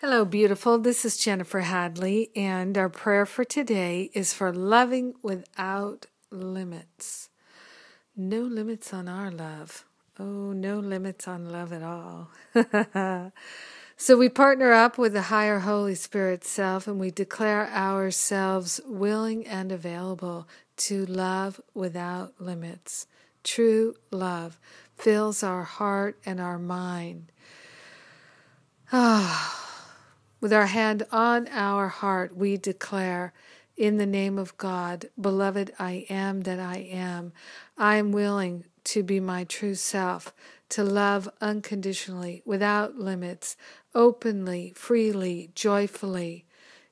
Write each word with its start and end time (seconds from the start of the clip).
Hello, 0.00 0.24
beautiful. 0.24 0.78
This 0.78 1.04
is 1.04 1.16
Jennifer 1.16 1.58
Hadley, 1.58 2.30
and 2.36 2.78
our 2.78 2.88
prayer 2.88 3.26
for 3.26 3.42
today 3.42 4.12
is 4.14 4.32
for 4.32 4.52
loving 4.52 5.14
without 5.24 6.06
limits. 6.30 7.30
No 8.16 8.42
limits 8.42 8.94
on 8.94 9.08
our 9.08 9.28
love. 9.28 9.84
Oh, 10.16 10.52
no 10.52 10.78
limits 10.78 11.26
on 11.26 11.50
love 11.50 11.72
at 11.72 11.82
all. 11.82 12.30
so 13.96 14.16
we 14.16 14.28
partner 14.28 14.72
up 14.72 14.98
with 14.98 15.14
the 15.14 15.22
higher 15.22 15.58
Holy 15.58 15.96
Spirit 15.96 16.44
self 16.44 16.86
and 16.86 17.00
we 17.00 17.10
declare 17.10 17.68
ourselves 17.68 18.80
willing 18.86 19.48
and 19.48 19.72
available 19.72 20.46
to 20.76 21.06
love 21.06 21.60
without 21.74 22.40
limits. 22.40 23.08
True 23.42 23.96
love 24.12 24.60
fills 24.94 25.42
our 25.42 25.64
heart 25.64 26.20
and 26.24 26.38
our 26.38 26.60
mind. 26.60 27.32
Ah. 28.92 29.47
With 30.40 30.52
our 30.52 30.66
hand 30.66 31.04
on 31.10 31.48
our 31.48 31.88
heart, 31.88 32.36
we 32.36 32.56
declare, 32.56 33.32
in 33.76 33.96
the 33.96 34.06
name 34.06 34.38
of 34.38 34.56
God, 34.56 35.08
Beloved, 35.20 35.72
I 35.80 36.06
am 36.08 36.42
that 36.42 36.60
I 36.60 36.76
am. 36.78 37.32
I 37.76 37.96
am 37.96 38.12
willing 38.12 38.64
to 38.84 39.02
be 39.02 39.18
my 39.18 39.42
true 39.42 39.74
self, 39.74 40.32
to 40.70 40.84
love 40.84 41.28
unconditionally, 41.40 42.42
without 42.44 42.96
limits, 42.96 43.56
openly, 43.96 44.72
freely, 44.76 45.50
joyfully. 45.56 46.44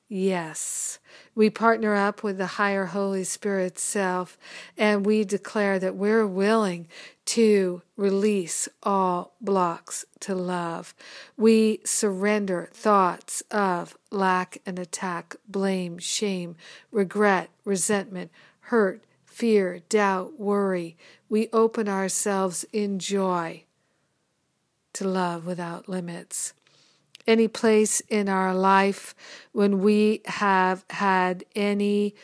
Yes, 0.09 0.99
we 1.35 1.49
partner 1.49 1.93
up 1.93 2.23
with 2.23 2.37
the 2.37 2.45
higher 2.47 2.85
Holy 2.85 3.25
Spirit 3.25 3.77
self 3.77 4.37
and 4.77 5.05
we 5.05 5.25
declare 5.25 5.79
that 5.79 5.97
we're 5.97 6.25
willing 6.25 6.87
to 7.25 7.81
release 7.97 8.69
all 8.83 9.33
blocks 9.41 10.05
to 10.21 10.33
love. 10.33 10.95
We 11.35 11.81
surrender 11.83 12.69
thoughts 12.71 13.43
of 13.51 13.97
lack 14.09 14.59
and 14.65 14.79
attack, 14.79 15.35
blame, 15.45 15.97
shame, 15.97 16.55
regret, 16.89 17.49
resentment, 17.65 18.31
hurt, 18.61 19.03
fear, 19.25 19.81
doubt, 19.89 20.39
worry. 20.39 20.95
We 21.27 21.49
open 21.51 21.89
ourselves 21.89 22.65
in 22.71 22.99
joy 22.99 23.65
to 24.93 25.05
love 25.05 25.45
without 25.45 25.89
limits 25.89 26.53
any 27.27 27.47
place 27.47 28.01
in 28.09 28.29
our 28.29 28.55
life 28.55 29.13
when 29.51 29.81
we 29.81 30.21
have 30.25 30.85
had 30.89 31.43
any 31.55 32.15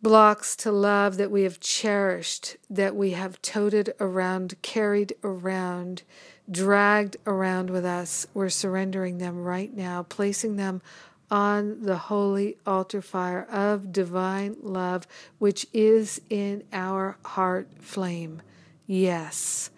blocks 0.00 0.56
to 0.56 0.72
love 0.72 1.16
that 1.16 1.30
we 1.30 1.44
have 1.44 1.60
cherished, 1.60 2.56
that 2.68 2.96
we 2.96 3.12
have 3.12 3.40
toted 3.40 3.94
around, 4.00 4.54
carried 4.62 5.14
around, 5.22 6.02
dragged 6.50 7.16
around 7.24 7.70
with 7.70 7.84
us, 7.84 8.26
we're 8.34 8.48
surrendering 8.48 9.18
them 9.18 9.42
right 9.42 9.72
now, 9.74 10.02
placing 10.02 10.56
them 10.56 10.82
on 11.30 11.82
the 11.82 11.96
holy 11.96 12.56
altar 12.66 13.00
fire 13.00 13.46
of 13.50 13.92
divine 13.92 14.56
love, 14.60 15.06
which 15.38 15.66
is 15.72 16.20
in 16.28 16.62
our 16.72 17.16
heart 17.24 17.68
flame. 17.80 18.42
Yes. 18.86 19.70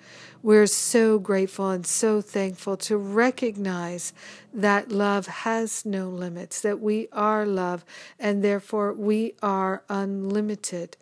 We're 0.44 0.66
so 0.66 1.18
grateful 1.18 1.70
and 1.70 1.86
so 1.86 2.20
thankful 2.20 2.76
to 2.76 2.98
recognize 2.98 4.12
that 4.52 4.92
love 4.92 5.26
has 5.26 5.86
no 5.86 6.10
limits, 6.10 6.60
that 6.60 6.80
we 6.80 7.08
are 7.12 7.46
love, 7.46 7.82
and 8.18 8.44
therefore 8.44 8.92
we 8.92 9.32
are 9.42 9.84
unlimited. 9.88 10.98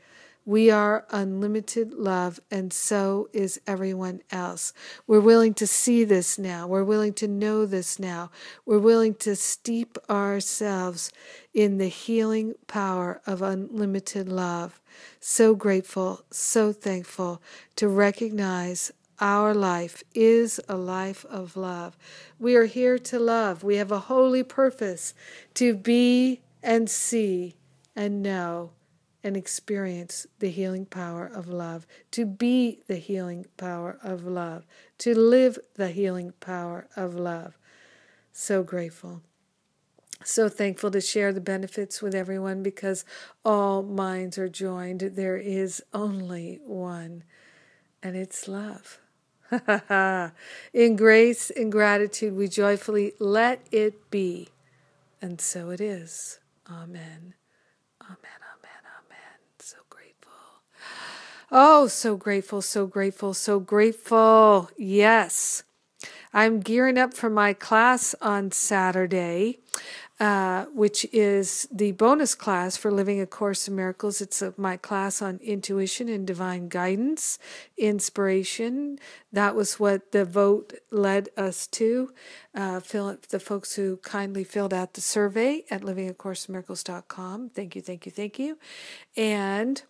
We 0.47 0.71
are 0.71 1.07
unlimited 1.11 1.93
love, 1.93 2.39
and 2.53 2.73
so 2.73 3.29
is 3.33 3.61
everyone 3.67 4.21
else. 4.31 4.73
We're 5.09 5.19
willing 5.19 5.55
to 5.55 5.67
see 5.67 6.05
this 6.05 6.39
now. 6.39 6.69
We're 6.69 6.85
willing 6.85 7.15
to 7.15 7.27
know 7.27 7.67
this 7.67 7.99
now. 7.99 8.31
We're 8.65 8.79
willing 8.79 9.15
to 9.17 9.35
steep 9.35 9.99
ourselves 10.09 11.11
in 11.53 11.79
the 11.79 11.89
healing 11.89 12.55
power 12.69 13.21
of 13.27 13.43
unlimited 13.43 14.29
love. 14.29 14.81
So 15.19 15.57
grateful, 15.57 16.23
so 16.31 16.73
thankful 16.73 17.43
to 17.75 17.89
recognize 17.89 18.93
our 19.21 19.55
life 19.55 20.03
is 20.15 20.61
a 20.69 20.77
life 20.77 21.25
of 21.27 21.57
love. 21.57 21.97
We 22.39 22.57
are 22.57 22.65
here 22.65 22.99
to 22.99 23.19
love. 23.19 23.63
We 23.63 23.77
have 23.77 23.93
a 23.93 24.01
holy 24.01 24.43
purpose 24.43 25.15
to 25.55 25.75
be 25.75 26.41
and 26.63 26.89
see 26.89 27.57
and 27.95 28.23
know 28.23 28.73
and 29.25 29.37
experience 29.37 30.27
the 30.41 30.51
healing 30.51 30.87
power 30.87 31.27
of 31.27 31.49
love, 31.49 31.87
to 32.11 32.27
be 32.27 32.81
the 32.89 32.97
healing 32.97 33.47
power 33.57 33.99
of 34.03 34.25
love, 34.25 34.67
to 34.99 35.17
live 35.17 35.59
the 35.75 35.89
healing 35.89 36.33
power 36.41 36.89
of 36.97 37.15
love. 37.15 37.57
So 38.33 38.63
grateful. 38.63 39.23
So 40.25 40.49
thankful 40.49 40.91
to 40.93 41.01
share 41.01 41.33
the 41.33 41.41
benefits 41.41 42.01
with 42.01 42.15
everyone 42.15 42.63
because 42.63 43.05
all 43.45 43.83
minds 43.83 44.39
are 44.39 44.49
joined. 44.49 45.01
There 45.01 45.37
is 45.37 45.83
only 45.93 46.61
one, 46.65 47.25
and 48.03 48.17
it's 48.17 48.47
love. 48.47 49.02
in 50.73 50.97
grace 50.97 51.51
and 51.51 51.71
gratitude, 51.71 52.35
we 52.37 52.49
joyfully 52.49 53.13
let 53.19 53.67
it 53.71 54.11
be. 54.11 54.49
And 55.21 55.41
so 55.41 55.71
it 55.71 55.81
is. 55.81 56.41
Amen. 56.69 57.35
Amen. 58.03 58.41
Amen. 58.53 58.83
Amen. 58.99 59.39
So 59.59 59.79
grateful. 59.89 60.33
Oh, 61.51 61.87
so 61.87 62.17
grateful, 62.17 62.63
so 62.63 62.87
grateful, 62.87 63.35
so 63.35 63.61
grateful. 63.61 64.71
Yes. 64.77 65.65
I'm 66.35 66.61
gearing 66.61 66.97
up 66.99 67.13
for 67.15 67.29
my 67.29 67.53
class 67.53 68.15
on 68.23 68.53
Saturday. 68.53 69.59
Uh, 70.23 70.67
which 70.67 71.05
is 71.13 71.67
the 71.73 71.91
bonus 71.91 72.37
class 72.37 72.77
for 72.77 72.93
Living 72.93 73.21
A 73.21 73.27
Course 73.27 73.67
in 73.67 73.75
Miracles. 73.75 74.21
It's 74.21 74.41
a, 74.41 74.55
my 74.57 74.77
class 74.77 75.21
on 75.21 75.41
intuition 75.43 76.09
and 76.09 76.25
divine 76.25 76.69
guidance, 76.69 77.41
inspiration. 77.77 79.01
That 79.33 79.57
was 79.57 79.81
what 79.81 80.13
the 80.13 80.25
vote 80.25 80.75
led 80.93 81.31
us 81.37 81.67
to. 81.79 82.13
Uh, 82.55 82.79
fill, 82.79 83.19
the 83.31 83.41
folks 83.41 83.75
who 83.75 83.97
kindly 83.97 84.45
filled 84.45 84.73
out 84.73 84.95
the 84.95 85.01
survey 85.01 85.65
at 85.73 85.83
livingacoursemiracles.com. 85.83 87.49
Thank 87.49 87.75
you, 87.75 87.83
thank 87.83 88.07
you, 88.07 88.13
thank 88.13 88.39
you. 88.39 88.59
And 89.17 89.83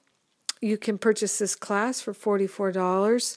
you 0.62 0.78
can 0.78 0.96
purchase 0.96 1.36
this 1.36 1.54
class 1.54 2.00
for 2.00 2.14
$44. 2.14 3.36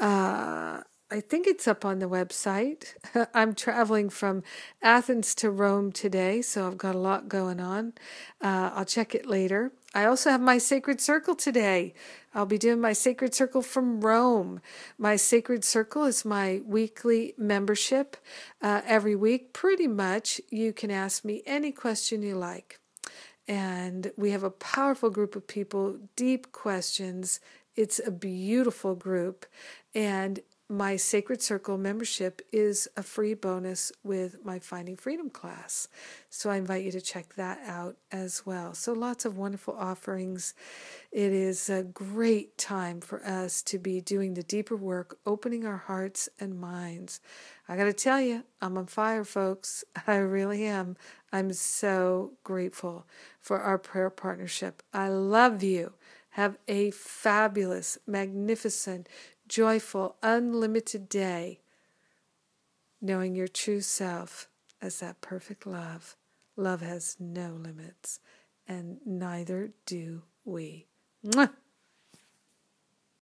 Uh, 0.00 0.82
I 1.08 1.20
think 1.20 1.46
it's 1.46 1.68
up 1.68 1.84
on 1.84 2.00
the 2.00 2.08
website. 2.08 2.94
I'm 3.34 3.54
traveling 3.54 4.10
from 4.10 4.42
Athens 4.82 5.36
to 5.36 5.50
Rome 5.52 5.92
today, 5.92 6.42
so 6.42 6.66
I've 6.66 6.78
got 6.78 6.96
a 6.96 6.98
lot 6.98 7.28
going 7.28 7.60
on. 7.60 7.92
Uh, 8.40 8.72
I'll 8.74 8.84
check 8.84 9.14
it 9.14 9.24
later. 9.24 9.70
I 9.94 10.04
also 10.06 10.30
have 10.30 10.40
my 10.40 10.58
Sacred 10.58 11.00
Circle 11.00 11.36
today. 11.36 11.94
I'll 12.34 12.44
be 12.44 12.58
doing 12.58 12.80
my 12.80 12.92
Sacred 12.92 13.36
Circle 13.36 13.62
from 13.62 14.00
Rome. 14.00 14.60
My 14.98 15.14
Sacred 15.14 15.64
Circle 15.64 16.06
is 16.06 16.24
my 16.24 16.60
weekly 16.66 17.34
membership. 17.38 18.16
Uh, 18.60 18.82
every 18.84 19.14
week, 19.14 19.52
pretty 19.52 19.86
much, 19.86 20.40
you 20.50 20.72
can 20.72 20.90
ask 20.90 21.24
me 21.24 21.40
any 21.46 21.70
question 21.70 22.22
you 22.22 22.34
like. 22.34 22.80
And 23.46 24.10
we 24.16 24.32
have 24.32 24.42
a 24.42 24.50
powerful 24.50 25.10
group 25.10 25.36
of 25.36 25.46
people, 25.46 26.00
deep 26.16 26.50
questions. 26.50 27.38
It's 27.76 28.00
a 28.04 28.10
beautiful 28.10 28.96
group. 28.96 29.46
And 29.94 30.40
my 30.68 30.96
Sacred 30.96 31.40
Circle 31.40 31.78
membership 31.78 32.42
is 32.52 32.88
a 32.96 33.02
free 33.02 33.34
bonus 33.34 33.92
with 34.02 34.44
my 34.44 34.58
Finding 34.58 34.96
Freedom 34.96 35.30
class. 35.30 35.86
So 36.28 36.50
I 36.50 36.56
invite 36.56 36.84
you 36.84 36.90
to 36.90 37.00
check 37.00 37.34
that 37.34 37.60
out 37.64 37.96
as 38.10 38.44
well. 38.44 38.74
So 38.74 38.92
lots 38.92 39.24
of 39.24 39.38
wonderful 39.38 39.76
offerings. 39.78 40.54
It 41.12 41.32
is 41.32 41.70
a 41.70 41.84
great 41.84 42.58
time 42.58 43.00
for 43.00 43.24
us 43.24 43.62
to 43.62 43.78
be 43.78 44.00
doing 44.00 44.34
the 44.34 44.42
deeper 44.42 44.74
work, 44.74 45.18
opening 45.24 45.64
our 45.64 45.76
hearts 45.76 46.28
and 46.40 46.58
minds. 46.58 47.20
I 47.68 47.76
got 47.76 47.84
to 47.84 47.92
tell 47.92 48.20
you, 48.20 48.42
I'm 48.60 48.76
on 48.76 48.86
fire, 48.86 49.24
folks. 49.24 49.84
I 50.06 50.16
really 50.16 50.64
am. 50.64 50.96
I'm 51.32 51.52
so 51.52 52.32
grateful 52.42 53.06
for 53.40 53.60
our 53.60 53.78
prayer 53.78 54.10
partnership. 54.10 54.82
I 54.92 55.08
love 55.08 55.62
you. 55.62 55.92
Have 56.30 56.58
a 56.68 56.90
fabulous, 56.90 57.96
magnificent, 58.06 59.08
joyful, 59.48 60.16
unlimited 60.22 61.08
day, 61.08 61.60
knowing 63.00 63.34
your 63.34 63.48
true 63.48 63.80
self 63.80 64.48
as 64.80 65.00
that 65.00 65.20
perfect 65.20 65.66
love. 65.66 66.16
Love 66.56 66.80
has 66.80 67.16
no 67.20 67.50
limits, 67.50 68.20
and 68.66 68.98
neither 69.04 69.72
do 69.84 70.22
we. 70.44 70.86
Mwah! 71.24 71.50